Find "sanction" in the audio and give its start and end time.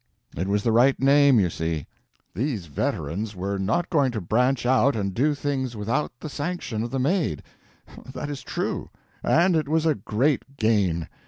6.27-6.81